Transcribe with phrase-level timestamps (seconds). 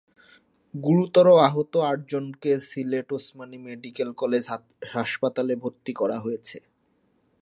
[0.73, 4.43] গুরুতর আহত আটজনকে সিলেট ওসমানী মেডিকেল কলেজ
[4.93, 6.57] হাসপাতালে ভর্তি করা হয়েছে।